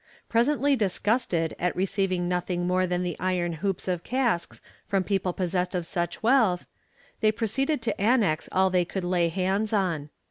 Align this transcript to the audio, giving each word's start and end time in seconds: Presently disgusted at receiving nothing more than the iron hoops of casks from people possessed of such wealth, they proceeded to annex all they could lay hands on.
Presently 0.27 0.75
disgusted 0.75 1.55
at 1.59 1.75
receiving 1.75 2.27
nothing 2.27 2.65
more 2.65 2.87
than 2.87 3.03
the 3.03 3.15
iron 3.19 3.53
hoops 3.61 3.87
of 3.87 4.03
casks 4.03 4.59
from 4.83 5.03
people 5.03 5.31
possessed 5.31 5.75
of 5.75 5.85
such 5.85 6.23
wealth, 6.23 6.65
they 7.19 7.31
proceeded 7.31 7.83
to 7.83 8.01
annex 8.01 8.49
all 8.51 8.71
they 8.71 8.83
could 8.83 9.03
lay 9.03 9.29
hands 9.29 9.73
on. 9.73 10.09